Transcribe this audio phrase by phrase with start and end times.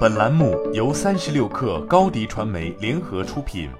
[0.00, 3.70] 本栏目由三十六氪高低传媒联合出品。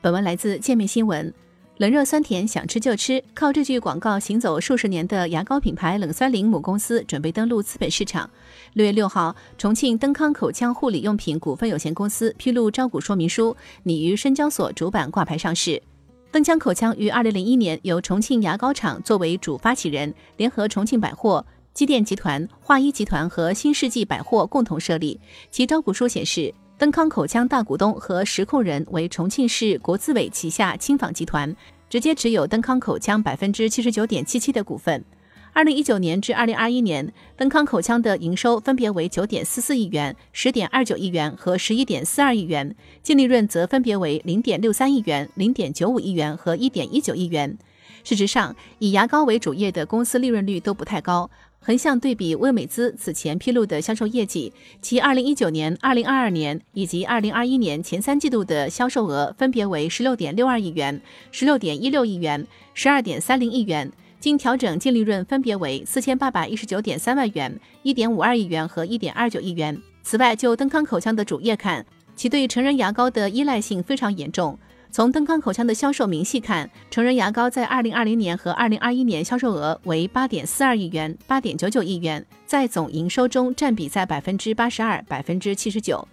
[0.00, 1.32] 本文来自界面新闻。
[1.78, 3.22] 冷热酸甜，想吃就吃。
[3.34, 8.28] 靠这句广告行走数十年的牙膏品牌冷酸灵母公司准备登陆资本市场。
[8.74, 15.82] 六月六号，重庆登康口腔护理用品股份有限公司披露招股说明书，拟于深交所主板挂牌上市。
[16.30, 21.44] 登康口腔于二零零一年由重庆牙膏厂作为主发起人，联合重庆百货、
[21.74, 25.18] 机电集团、华一集团和新世纪百货共同设立。
[25.50, 26.54] 其招股书显示。
[26.78, 31.54] 登康口腔大股东和实控人为重庆市国资委旗下轻纺集团，
[31.88, 35.04] 直接持有登康口腔百分之七十九点七七的股份。
[35.52, 47.56] 二零一九年至二零二一年，登康口腔的营收分别为九点四四亿元、十点二九亿元和十一点四二亿元，净利润则分别为零点六三亿元、零点九五亿元和一点一九亿元。
[48.02, 51.30] 事实上，以牙膏为主业的公司利润率都不太高。
[51.64, 61.00] 横向对比威美兹此前披露的销售业绩，其2019年、2022年以及2021年前三季度的销售额分别为16.62亿元、
[61.32, 69.80] 16.16亿元、12.30亿元，经调整净利润分别为4819.3万元、1.52亿元和1.29亿元。
[70.02, 71.86] 此外，就登康口腔的主业看，
[72.16, 74.58] 其对成人牙膏的依赖性非常严重。
[74.92, 86.06] 从登康口腔的销售明细看，成人牙膏在二零二零年和二零二一年销售额为八点四二亿元、八点九九亿元，在总营收中占比在百分之八十二、百分之七十九。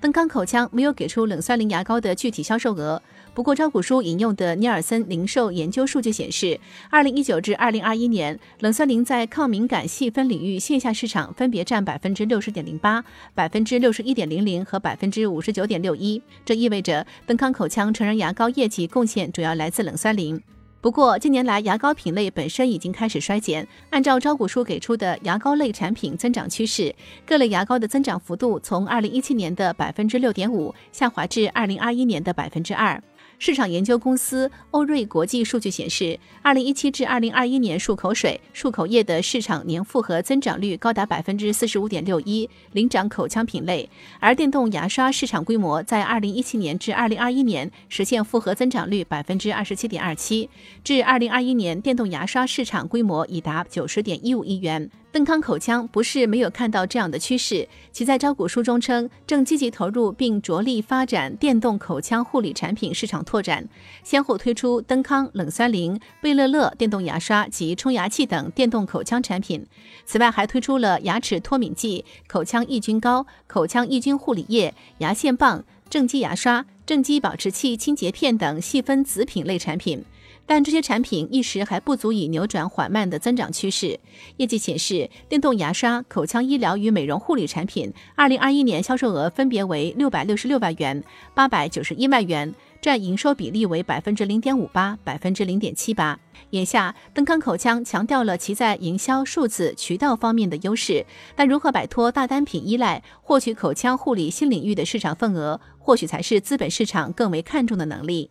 [0.00, 3.00] 登康口腔没有给出冷酸灵牙膏的具体销售额。
[3.34, 16.22] 不过，招股书引用的尼尔森零售研究数据显示，二零一九至二零二一年，冷酸灵在抗敏感细分领域线下市场分别占百分之六十点零八、百分之六十一点零零和百分之五十九点六一。
[16.46, 20.40] 这意味着登康口腔成人牙膏业绩贡献主要来自冷酸灵。
[20.86, 23.66] 不过，近年来牙膏品类本身已经开始衰减。
[23.90, 26.94] 按照招股书给出的牙膏类产品增长趋势，
[27.26, 33.02] 各类牙膏的增长幅度从二零一七年的百分之六点五下滑至二零二一年的百分之二。
[33.38, 43.86] 市场研究公司欧瑞国际数据显示，二零一七至二零二一年漱口水、漱口液的市场年复合增长率高达百分之四十五点六一，领涨口腔品类；
[44.20, 50.48] 而电动牙刷市场规模在二零一七年至二零二一年实现复合增长率百分之二十七点二七，
[50.82, 54.90] 至二零二一年，电动牙刷市场规模已达九十点一五亿元。
[55.16, 63.66] 登康口腔不是没有看到这样的趋势，其在招股书中称，正积极投入并着力发展电动口腔护理产品市场拓展，
[64.04, 69.66] 先后推出登康冷酸灵、贝乐乐电动牙刷及冲牙器等电动口腔产品。
[70.04, 80.04] 此外，还推出了牙齿脱敏剂、口腔抑菌膏、口腔抑菌护理液、牙线棒、正畸牙刷、正畸保持器清洁片等细分子品类产品。
[80.46, 83.98] 但这些产品一时还不足以扭转缓慢的增长趋势。
[84.36, 91.02] 业绩显示，电动牙刷、口腔医疗与美容护理产品，二零二一年销售额分别为六百六十六万元、
[91.34, 96.18] 八百九十一万元，占营收比例为百分之零点五八、百分之零点七八。
[96.50, 108.30] 眼下，登康口腔强调了其在营销、数字、渠道方面的优势，但如何摆脱大单品依赖，获取口腔护理新领域的市场份额，或许才是资本市场更为看重的能力。